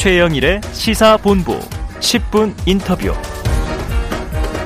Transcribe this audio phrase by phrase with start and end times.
[0.00, 1.58] 최영일의 시사본부
[2.00, 3.12] 10분 인터뷰.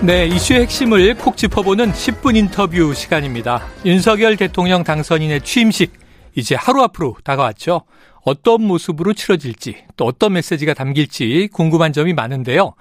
[0.01, 3.67] 네, 이슈의 핵심을 콕 짚어보는 10분 인터뷰 시간입니다.
[3.85, 5.93] 윤석열 대통령 당선인의 취임식
[6.37, 7.83] 이제 하루 앞으로 다가왔죠.
[8.23, 12.75] 어떤 모습으로 치러질지 또 어떤 메시지가 담길지 궁금한 점이 많은데요.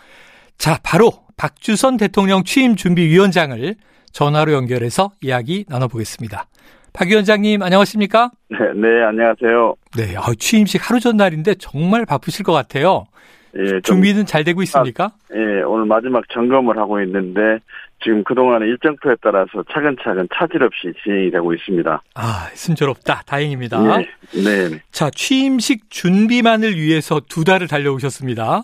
[0.59, 3.75] 자, 바로 박주선 대통령 취임 준비위원장을
[4.11, 6.45] 전화로 연결해서 이야기 나눠보겠습니다.
[6.93, 8.29] 박 위원장님 안녕하십니까?
[8.49, 9.75] 네, 네 안녕하세요.
[9.97, 13.05] 네, 아, 취임식 하루 전날인데 정말 바쁘실 것 같아요.
[13.55, 15.05] 예, 준비는 잘 되고 있습니까?
[15.05, 17.59] 아, 예, 오늘 마지막 점검을 하고 있는데
[18.03, 22.03] 지금 그동안의 일정표에 따라서 차근차근 차질 없이 진행이 되고 있습니다.
[22.15, 23.23] 아, 순조롭다.
[23.25, 23.79] 다행입니다.
[23.98, 24.07] 네.
[24.43, 24.79] 네.
[24.91, 28.63] 자, 취임식 준비만을 위해서 두 달을 달려오셨습니다.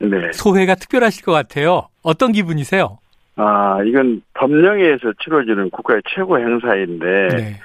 [0.00, 0.32] 네.
[0.32, 1.88] 소회가 특별하실 것 같아요.
[2.02, 2.98] 어떤 기분이세요?
[3.36, 7.60] 아, 이건 법령에서 치러지는 국가의 최고 행사인데 네.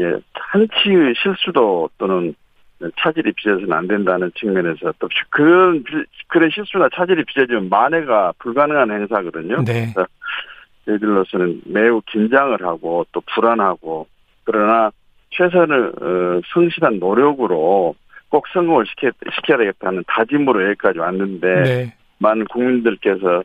[0.00, 2.34] 예, 한치의 실수도 또는
[2.98, 5.84] 차질이 빚어서는 안 된다는 측면에서 또 그런
[6.28, 9.64] 그런 실수나 차질이 빚어지면 만회가 불가능한 행사거든요.
[9.64, 9.92] 네.
[9.92, 10.06] 그래서
[10.86, 14.06] 저희들로서는 매우 긴장을 하고 또 불안하고
[14.44, 14.90] 그러나
[15.30, 17.94] 최선을 어, 성실한 노력으로
[18.30, 21.94] 꼭 성공을 시켜, 시켜야 되겠다는 다짐으로 여기까지 왔는데 네.
[22.18, 23.42] 많은 국민들께서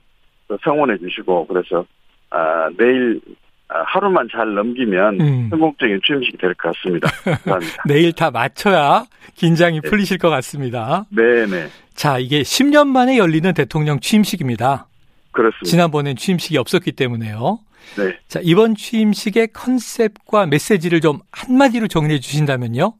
[0.63, 1.85] 성원해 주시고 그래서
[2.31, 3.19] 아, 내일
[3.67, 5.47] 아, 하루만 잘 넘기면 음.
[5.49, 7.07] 성공적인 취임식이 될 것 같습니다.
[7.23, 7.83] 감사합니다.
[7.85, 9.89] 내일 다 맞춰야 긴장이 네.
[9.89, 11.05] 풀리실 것 같습니다.
[11.09, 11.67] 네네.
[11.93, 14.87] 자, 이게 10년 만에 열리는 대통령 취임식입니다.
[15.31, 15.65] 그렇습니다.
[15.65, 17.59] 지난번엔 취임식이 없었기 때문에요.
[17.97, 18.17] 네.
[18.27, 22.93] 자, 이번 취임식의 컨셉과 메시지를 좀 한마디로 정리해 주신다면요?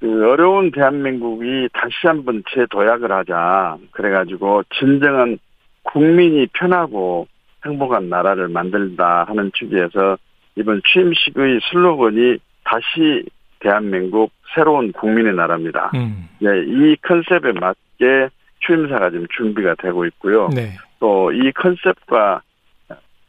[0.00, 3.76] 그 어려운 대한민국이 다시 한번 재도약을 하자.
[3.92, 5.38] 그래가지고 진정한
[5.82, 7.26] 국민이 편하고
[7.64, 10.18] 행복한 나라를 만들다 하는 취지에서
[10.56, 13.24] 이번 취임식의 슬로건이 다시
[13.60, 15.90] 대한민국 새로운 국민의 나라입니다.
[15.94, 16.28] 음.
[16.40, 18.28] 네, 이 컨셉에 맞게
[18.66, 20.48] 취임사가 지금 준비가 되고 있고요.
[20.54, 20.72] 네.
[20.98, 22.42] 또이 컨셉과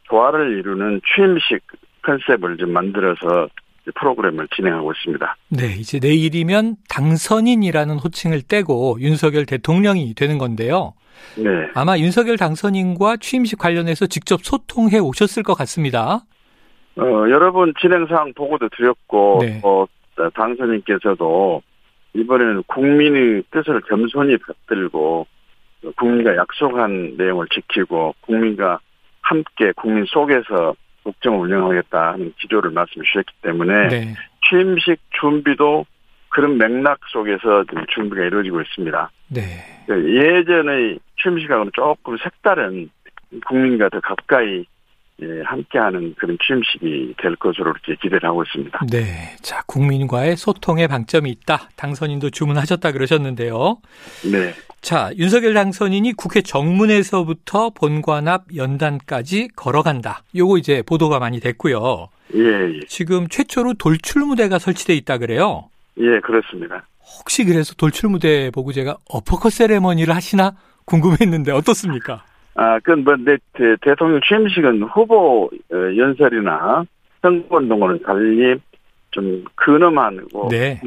[0.04, 1.62] 조화를 이루는 취임식
[2.02, 3.48] 컨셉을 좀 만들어서
[3.94, 5.36] 프로그램을 진행하고 있습니다.
[5.50, 10.94] 네, 이제 내일이면 당선인이라는 호칭을 떼고 윤석열 대통령이 되는 건데요.
[11.36, 11.50] 네.
[11.74, 16.20] 아마 윤석열 당선인과 취임식 관련해서 직접 소통해 오셨을 것 같습니다.
[16.96, 19.60] 어, 여러 분 진행 사항 보고도 드렸고 네.
[19.62, 19.86] 어,
[20.34, 21.62] 당선인께서도
[22.14, 25.26] 이번에는 국민의 뜻을 겸손히 받들고
[25.96, 28.80] 국민과 약속한 내용을 지키고 국민과
[29.20, 30.74] 함께 국민 속에서
[31.08, 34.14] 국정을 운영하겠다 하는 기조를 말씀 주셨기 때문에 네.
[34.48, 35.86] 취임식 준비도
[36.28, 39.10] 그런 맥락 속에서 준비가 이루어지고 있습니다.
[39.28, 39.40] 네.
[39.86, 42.90] 그 예전의 취임식하고는 조금 색다른
[43.46, 44.66] 국민과 더 가까이
[45.20, 48.80] 예, 함께하는 그런 취임식이 될 것으로 이렇게 기대를 하고 있습니다.
[48.90, 49.36] 네.
[49.42, 51.68] 자, 국민과의 소통에 방점이 있다.
[51.74, 53.78] 당선인도 주문하셨다 그러셨는데요.
[54.30, 54.54] 네.
[54.80, 60.22] 자, 윤석열 당선인이 국회 정문에서부터 본관 앞 연단까지 걸어간다.
[60.36, 62.08] 요거 이제 보도가 많이 됐고요.
[62.34, 62.80] 예, 예.
[62.86, 65.68] 지금 최초로 돌출 무대가 설치돼 있다 그래요.
[65.98, 66.86] 예, 그렇습니다.
[67.18, 70.52] 혹시 그래서 돌출 무대 보고 제가 어퍼컷 세레머니를 하시나
[70.84, 72.24] 궁금했는데 어떻습니까?
[72.60, 76.82] 아, 그건 뭐, 내, 대, 통령 취임식은 후보 어, 연설이나
[77.22, 78.56] 선거운동과는 달리
[79.12, 80.80] 좀 근엄하고 네.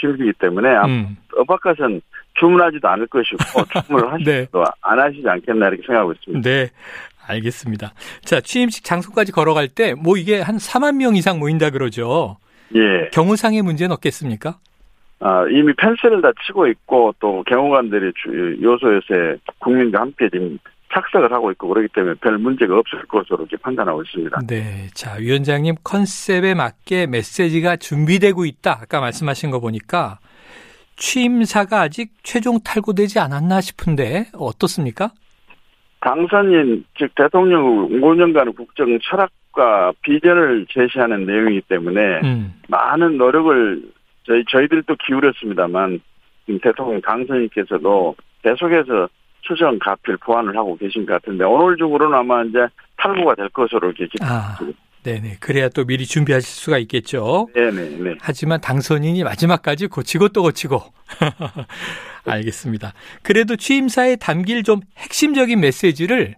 [0.00, 1.16] 취임식이기 때문에 음.
[1.36, 2.00] 어바깥은
[2.40, 3.36] 주문하지도 않을 것이고
[3.86, 4.70] 주문을 하시도 네.
[4.80, 6.48] 안 하시지 않겠나 이렇게 생각하고 있습니다.
[6.48, 6.70] 네.
[7.26, 7.92] 알겠습니다.
[8.22, 12.38] 자, 취임식 장소까지 걸어갈 때 뭐 이게 한 4만 명 이상 모인다 그러죠.
[12.74, 13.10] 예.
[13.12, 14.56] 경호상의 문제는 없겠습니까?
[15.20, 18.12] 아, 이미 펜스를 다 치고 있고 또 경호관들이
[18.62, 20.58] 요소에서 국민과 함께 지금
[20.92, 24.38] 착석을 하고 있고 그렇기 때문에 별 문제가 없을 것으로 이렇게 판단하고 있습니다.
[24.46, 24.88] 네.
[24.94, 28.78] 자, 위원장님 컨셉에 맞게 메시지가 준비되고 있다.
[28.82, 30.18] 아까 말씀하신 거 보니까
[30.96, 35.10] 취임사가 아직 최종 탈고되지 않았나 싶은데 어떻습니까?
[36.00, 42.54] 당선인 즉 대통령 5년간의 국정 철학과 비전을 제시하는 내용이기 때문에 음.
[42.68, 43.82] 많은 노력을
[44.24, 46.00] 저희 저희들도 기울였습니다만
[46.62, 49.08] 대통령 당선인께서도 계속해서
[49.42, 52.58] 수정 가필 보완을 하고 계신 것 같은데 오늘 중으로는 아마 이제
[52.96, 54.58] 탈구가 될 것으로 이렇게 아,
[55.02, 55.36] 네네.
[55.40, 57.48] 그래야 또 미리 준비하실 수가 있겠죠.
[57.54, 58.16] 네네.
[58.20, 60.80] 하지만 당선인이 마지막까지 고치고 또 고치고.
[62.26, 62.92] 알겠습니다.
[63.22, 66.34] 그래도 취임사에 담길 좀 핵심적인 메시지를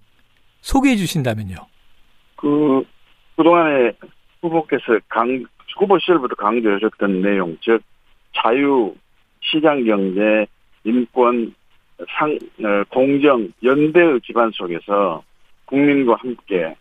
[0.61, 1.57] 소개해 주신다면요.
[2.37, 2.85] 그,
[3.37, 3.93] 그동안에
[4.41, 5.45] 후보께서 강,
[5.77, 7.83] 후보 시절부터 강조하셨던 내용, 즉,
[8.37, 8.95] 자유,
[9.41, 10.47] 시장 경제,
[10.85, 11.55] 인권,
[12.09, 15.23] 상, 어, 공정, 연대의 기반 속에서
[15.67, 16.75] 국민과 함께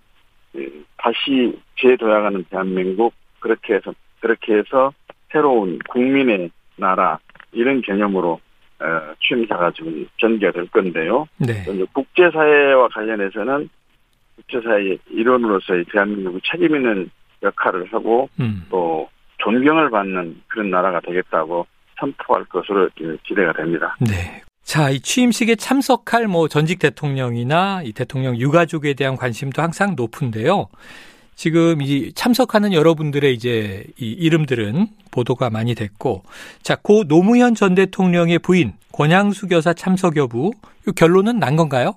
[0.55, 0.67] 예,
[0.97, 4.91] 다시 재도약하는 대한민국, 그렇게 해서, 그렇게 해서
[5.31, 7.19] 새로운 국민의 나라,
[7.51, 8.39] 이런 개념으로
[8.79, 11.27] 어, 취임사가 지금 전개가 될 건데요.
[11.37, 11.65] 네.
[11.93, 13.69] 국제사회와 관련해서는
[14.37, 17.09] 국제사회 일원으로서의 대한민국이 책임 있는
[17.43, 18.65] 역할을 하고 음.
[18.69, 21.67] 또 존경을 받는 그런 나라가 되겠다고
[21.99, 22.89] 선포할 것으로
[23.23, 23.95] 기대가 됩니다.
[23.99, 24.41] 네.
[24.69, 30.67] 자, 이 취임식에 참석할 뭐 전직 대통령이나 이 대통령 유가족에 대한 관심도 항상 높은데요.
[31.33, 36.21] 지금 이 참석하는 여러분들의 이제 이 이름들은 보도가 많이 됐고,
[36.61, 40.51] 자, 고 노무현 전 대통령의 부인 권양수 여사 참석 여부,
[40.87, 41.95] 이 결론은 난 건가요?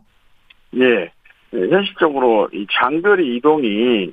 [0.75, 1.11] 예.
[1.51, 4.11] 네, 현실적으로 이 장거리 이동이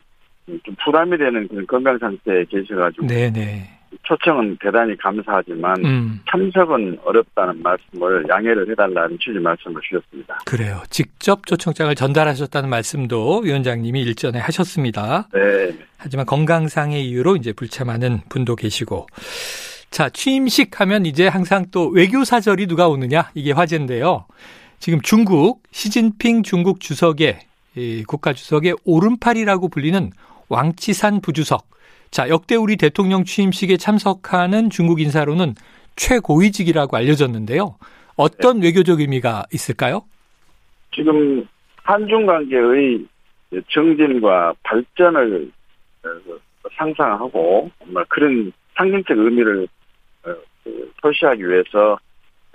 [0.65, 3.07] 좀 부담이 되는 그런 건강 상태에 계셔가지고.
[3.07, 3.78] 네네.
[4.03, 6.19] 초청은 대단히 감사하지만 음.
[6.29, 10.39] 참석은 어렵다는 말씀을 양해를 해달라는 취지 말씀을 주셨습니다.
[10.45, 10.81] 그래요.
[10.89, 15.27] 직접 초청장을 전달하셨다는 말씀도 위원장님이 일전에 하셨습니다.
[15.33, 15.77] 네.
[15.97, 19.07] 하지만 건강상의 이유로 이제 불참하는 분도 계시고.
[19.91, 24.25] 자, 취임식 하면 이제 항상 또 외교사절이 누가 오느냐 이게 화제인데요.
[24.79, 27.39] 지금 중국 시진핑 중국 주석의
[28.07, 30.11] 국가 주석의 오른팔이라고 불리는
[30.47, 31.67] 왕치산 부주석
[32.11, 35.55] 자, 역대 우리 대통령 취임식에 참석하는 중국 인사로는
[35.95, 37.75] 최고위직이라고 알려졌는데요.
[38.15, 38.67] 어떤 네.
[38.67, 40.03] 외교적 의미가 있을까요?
[40.93, 41.47] 지금
[41.83, 43.05] 한중 관계의
[43.69, 45.51] 정진과 발전을
[46.03, 46.09] 어,
[46.77, 47.69] 상상하고
[48.07, 49.67] 그런 상징적 의미를
[50.23, 50.33] 어,
[50.63, 51.97] 그 표시하기 위해서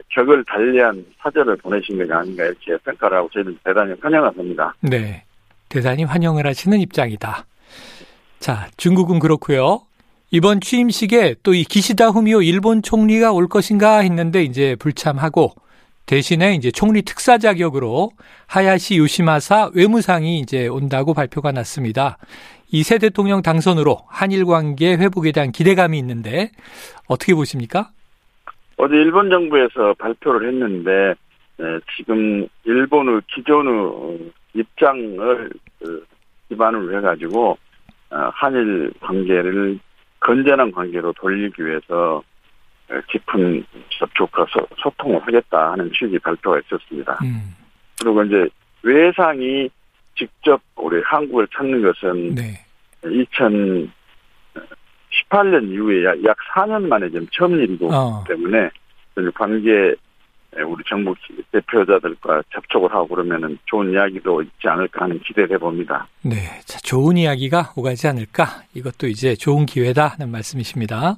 [0.09, 4.75] 격을 달리한 사절을 보내신 게 아닌가 이렇게 평가를 하고 저희는 대단히 환영을 합니다.
[4.81, 5.25] 네.
[5.69, 7.47] 대단히 환영을 하시는 입장이다.
[8.45, 9.81] 자, 중국은 그렇고요.
[10.31, 15.53] 이번 취임식에 또 이 기시다 후미오 일본 총리가 올 것인가 했는데 이제 불참하고
[16.05, 18.11] 대신에 이제 총리 특사 자격으로
[18.47, 22.19] 하야시 요시마사 외무상이 이제 온다고 발표가 났습니다.
[22.71, 26.51] 이 새 대통령 당선으로 한일 관계 회복에 대한 기대감이 있는데
[27.09, 27.93] 어떻게 보십니까?
[28.77, 31.15] 어제 일본 정부에서 발표를 했는데
[31.97, 36.05] 지금 일본의 기존의 입장을 그
[36.51, 37.57] 기반으로 해가지고 어,
[38.11, 39.79] 한일 관계를
[40.21, 42.23] 건전한 관계로 돌리기 위해서
[42.91, 43.65] 어, 깊은
[43.99, 44.47] 접촉과
[44.77, 47.19] 소통을 하겠다 하는 취지 발표가 있었습니다.
[47.23, 47.55] 음.
[48.03, 48.47] 그리고 이제
[48.83, 49.71] 외상이
[50.17, 52.65] 직접 우리 한국을 찾는 것은 네.
[53.03, 53.91] 2018년
[55.73, 58.23] 이후에 약 4년 만에 지금 처음 일이고 어.
[58.29, 58.71] 때문에
[59.35, 59.95] 관계
[60.63, 61.15] 우리 정부
[61.53, 66.07] 대표자들과 접촉을 하고 그러면은 좋은 이야기도 있지 않을까 하는 기대를 해봅니다.
[66.23, 66.37] 네.
[66.65, 68.63] 자, 좋은 이야기가 오가지 않을까?
[68.75, 71.17] 이것도 이제 좋은 기회다 하는 말씀이십니다.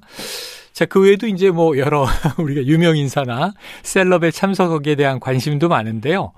[0.72, 2.06] 자, 그 외에도 이제 뭐 여러
[2.38, 3.52] 우리가 유명 인사나
[3.82, 6.32] 셀럽의 참석에 대한 관심도 많은데요.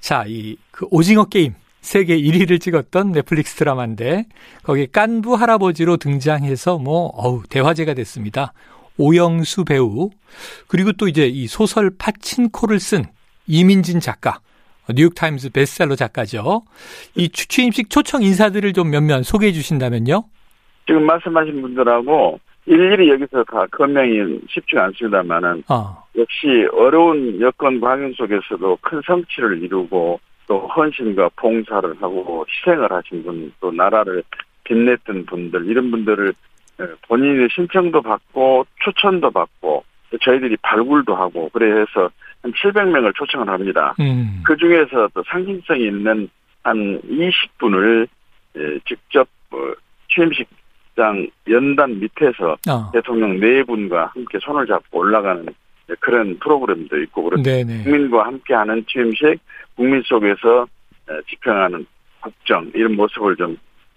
[0.00, 4.26] 자, 이 그 오징어 게임 세계 1위를 찍었던 넷플릭스 드라마인데
[4.62, 8.52] 거기 깐부 할아버지로 등장해서 뭐 어우 대화제가 됐습니다.
[8.98, 10.10] 오영수 배우,
[10.68, 13.04] 그리고 또 이제 이 소설 파친코를 쓴
[13.46, 14.40] 이민진 작가,
[14.88, 16.62] 뉴욕타임스 베스트셀러 작가죠.
[17.14, 20.24] 이 취임식 초청 인사들을 좀 몇몇 소개해 주신다면요.
[20.86, 26.04] 지금 말씀하신 분들하고 일일이 여기서 다 건명이 쉽지 않습니다만은 어.
[26.16, 33.52] 역시 어려운 여건 방향 속에서도 큰 성취를 이루고 또 헌신과 봉사를 하고 희생을 하신 분,
[33.60, 34.22] 또 나라를
[34.64, 36.32] 빛냈던 분들 이런 분들을 예,
[37.08, 39.84] 본인의 신청도 받고 추천도 받고
[40.22, 42.10] 저희들이 발굴도 하고 그래서
[42.42, 43.94] 한 700명을 초청을 합니다.
[44.00, 44.42] 음.
[44.44, 46.28] 그 중에서 또 상징성이 있는
[46.62, 48.08] 한 20분을
[48.56, 49.74] 예, 직접 뭐
[50.08, 52.90] 취임식장 연단 밑에서 어.
[52.92, 55.46] 대통령 네 분과 함께 손을 잡고 올라가는
[56.00, 57.42] 그런 프로그램도 있고 그렇죠.
[57.42, 59.38] 국민과 함께하는 취임식,
[59.76, 60.66] 국민 속에서
[61.28, 61.86] 집행하는
[62.20, 63.56] 국정 이런 모습을 좀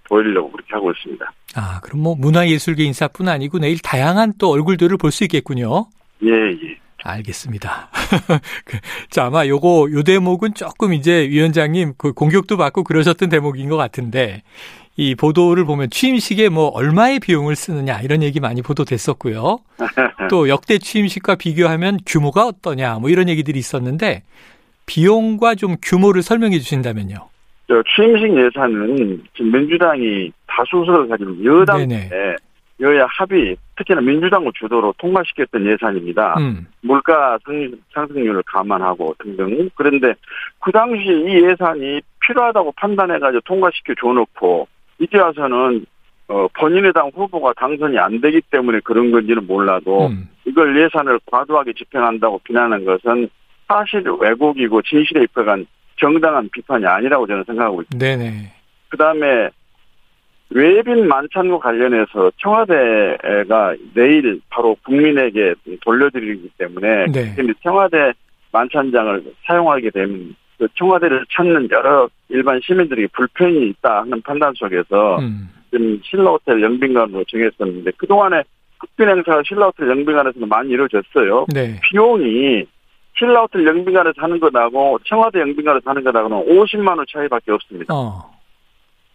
[0.10, 1.32] 보이려고 그렇게 하고 있습니다.
[1.56, 5.86] 아, 그럼 뭐 문화예술계 인사뿐 아니고 내일 다양한 또 얼굴들을 볼 수 있겠군요.
[6.24, 6.78] 예, 예.
[7.02, 7.90] 알겠습니다.
[8.66, 8.78] 그,
[9.10, 14.44] 자, 아마 요거, 요 대목은 조금 이제 위원장님 그 공격도 받고 그러셨던 대목인 것 같은데,
[14.98, 19.60] 이 보도를 보면 취임식에 뭐 얼마의 비용을 쓰느냐 이런 얘기 많이 보도됐었고요.
[20.30, 24.24] 또 역대 취임식과 비교하면 규모가 어떠냐 뭐 이런 얘기들이 있었는데,
[24.86, 27.30] 비용과 좀 규모를 설명해 주신다면요.
[27.96, 32.10] 취임식 예산은 지금 민주당이 다수석을 가지고 여당에
[32.82, 36.36] 여야 합의 특히나 민주당을 주도로 통과시켰던 예산입니다.
[36.40, 36.66] 음.
[36.82, 37.38] 물가
[37.94, 39.70] 상승률을 감안하고 등등.
[39.76, 40.14] 그런데
[40.60, 44.68] 그 당시 이 예산이 필요하다고 판단해가지고 통과시켜 줘놓고
[45.00, 45.86] 이제 와서는
[46.30, 50.30] 어, 본인의 당 후보가 당선이 안 되기 때문에 그런 건지는 몰라도 음.
[50.46, 53.30] 이걸 예산을 과도하게 집행한다고 비난하는 것은
[53.68, 55.66] 사실 왜곡이고 진실에 입각한
[56.00, 58.06] 정당한 비판이 아니라고 저는 생각하고 있습니다.
[58.06, 58.52] 네네.
[58.90, 59.50] 그 다음에
[60.52, 67.36] 외빈 만찬과 관련해서 청와대가 내일 바로 국민에게 돌려드리기 때문에 네.
[67.62, 68.14] 청와대
[68.52, 75.50] 만찬장을 사용하게 되면 그 청와대를 찾는 여러 일반 시민들이 불편이 있다 하는 판단 속에서 음.
[75.70, 78.44] 지금 신라호텔 영빈관으로 정했었는데 그동안에
[78.80, 81.46] 국빈 행사가 신라호텔 영빈관에서는 많이 이루어졌어요.
[81.54, 81.80] 네.
[81.84, 82.66] 비용이
[83.18, 87.94] 신라호텔 영빈관에서 하는 것하고 청와대 영빈관에서 하는 것하고는 50만 원 차이밖에 없습니다.
[87.94, 88.32] 어.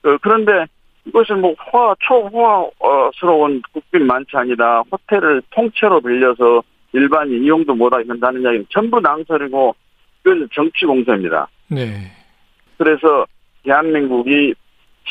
[0.05, 0.67] 어, 그런데
[1.07, 4.83] 이것을 뭐 호화, 초호화스러운 국빈 만찬이다.
[4.91, 9.75] 호텔을 통째로 빌려서 일반인 이용도 못하게 한다는 이야기는 전부 낭설이고
[10.23, 11.49] 그건 정치 공세입니다.
[11.69, 12.11] 네.
[12.79, 13.27] 그래서
[13.65, 14.55] 대한민국이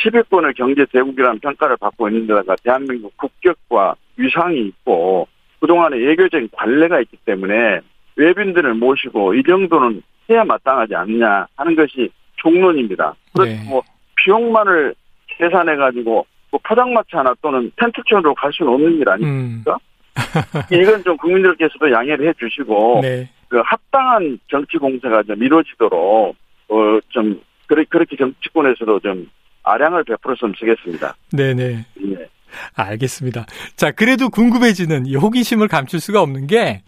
[0.04, 5.28] 10위권의 경제 대국이라는 평가를 받고 있는 데다가 대한민국 국격과 위상이 있고
[5.60, 7.82] 그동안에 예교적인 관례가 있기 때문에
[8.15, 13.13] 외빈들을 모시고 이 정도는 해야 마땅하지 않냐 하는 것이 종론입니다.
[13.34, 13.70] 그래서 네.
[13.70, 13.82] 뭐
[14.15, 14.96] 비용만을
[15.27, 19.77] 계산해 가지고 뭐 포장마차 하나 또는 텐트촌으로 갈 수는 없는 일 아닙니까?
[19.77, 19.79] 음.
[20.72, 23.29] 이건 좀 국민들께서도 양해를 해주시고 네.
[23.50, 26.36] 그 합당한 정치 공세가 좀 이루어지도록
[26.67, 29.29] 어좀 그렇게 정치권에서도 좀
[29.63, 31.15] 아량을 베풀었으면 좋겠습니다.
[31.32, 31.86] 네네.
[32.12, 32.29] 예.
[32.75, 33.46] 알겠습니다.
[33.75, 36.84] 자, 그래도 궁금해지는 이 호기심을 감출 수가 없는 게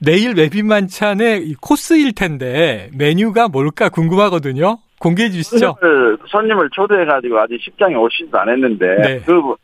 [0.00, 4.78] 내일 웨빈 만찬의 이 코스일 텐데 메뉴가 뭘까 궁금하거든요.
[5.00, 5.76] 공개해 주시죠.
[5.80, 9.20] 손님을, 손님을 초대해가지고 아직 식장에 오시지도 않았는데 네.
[9.24, 9.56] 그 어,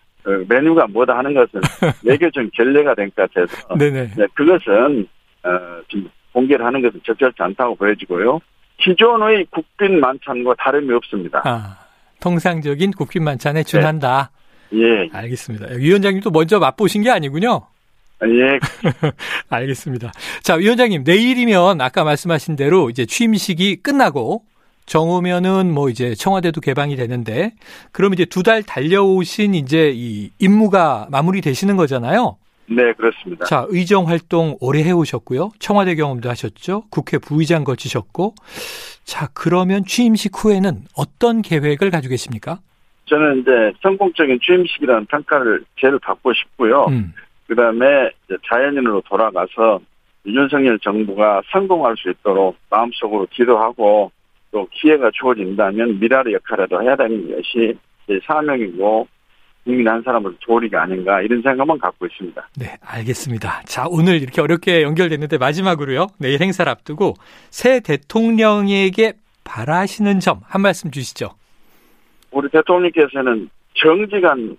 [0.48, 1.60] 메뉴가 뭐다 하는 것은
[2.04, 4.10] 외교적 결례가 된 것 같아서 네네.
[4.16, 5.06] 네, 그것은
[5.44, 5.48] 어,
[5.88, 8.40] 좀 공개를 하는 것은 적절치 않다고 보여지고요.
[8.78, 11.42] 기존의 국빈 만찬과 다름이 없습니다.
[11.44, 11.76] 아,
[12.20, 14.30] 통상적인 국빈 만찬에 준한다.
[14.72, 15.74] 예, 알겠습니다.
[15.76, 17.60] 위원장님도 먼저 맛보신 게 아니군요.
[18.22, 18.58] 예,
[19.50, 20.12] 알겠습니다.
[20.42, 24.42] 자, 위원장님, 내일이면 아까 말씀하신 대로 이제 취임식이 끝나고
[24.86, 27.52] 정오면은 뭐 이제 청와대도 개방이 되는데
[27.92, 32.36] 그럼 이제 두 달 달려오신 이제 이 임무가 마무리 되시는 거잖아요.
[32.66, 33.44] 네, 그렇습니다.
[33.46, 35.50] 자, 의정 활동 오래 해오셨고요.
[35.58, 36.84] 청와대 경험도 하셨죠.
[36.90, 38.34] 국회 부의장 거치셨고.
[39.04, 42.60] 자, 그러면 취임식 후에는 어떤 계획을 가지고 계십니까?
[43.06, 43.50] 저는 이제
[43.82, 46.86] 성공적인 취임식이라는 평가를 제일 받고 싶고요.
[46.88, 47.12] 음,
[47.46, 48.10] 그 다음에
[48.48, 49.80] 자연인으로 돌아가서
[50.26, 54.10] 윤석열 정부가 성공할 수 있도록 마음속으로 기도하고
[54.50, 59.06] 또 기회가 주어진다면 미라의 역할이라도 해야 되는 것이 제 사명이고
[59.64, 62.48] 국민 한 사람으로 도리가 아닌가 이런 생각만 갖고 있습니다.
[62.58, 63.62] 네, 알겠습니다.
[63.64, 66.08] 자, 오늘 이렇게 어렵게 연결됐는데 마지막으로요.
[66.18, 67.14] 내일 행사를 앞두고
[67.50, 71.30] 새 대통령에게 바라시는 점 한 말씀 주시죠.
[72.30, 74.56] 우리 대통령께서는 정직한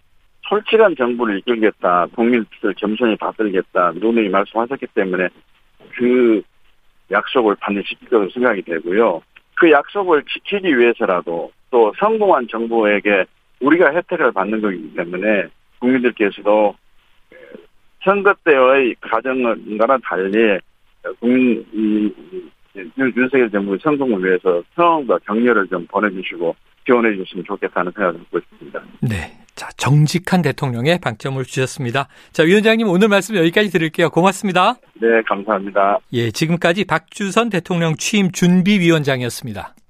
[0.48, 5.28] 솔직한 정부를 이끌겠다, 국민 뜻을 겸손히 받들겠다, 누누이 말씀하셨기 때문에
[5.96, 6.42] 그
[7.12, 9.22] 약속을 반드시 지킬 것으로 생각이 되고요.
[9.56, 13.26] 그 약속을 지키기 위해서라도 또 성공한 정부에게
[13.62, 15.48] 우리가 혜택을 받는 거기 때문에
[15.80, 16.76] 국민들께서도
[18.04, 20.60] 선거 때의 가정과는 달리
[21.20, 22.14] 국민 이,
[22.76, 28.84] 이, 윤석열 정부의 성공을 위해서 성과 격려를 좀 보내주시고 지원해 주시면 좋겠다는 생각을 갖고 있습니다.
[29.02, 29.45] 네.
[29.56, 32.08] 자, 정직한 대통령의 방점을 주셨습니다.
[32.34, 34.10] 자, 위원장님 오늘 말씀 여기까지 드릴게요.
[34.10, 34.76] 고맙습니다.
[35.02, 36.00] 네, 감사합니다.
[36.14, 39.76] 예, 지금까지 박주선 대통령 취임 준비위원장이었습니다.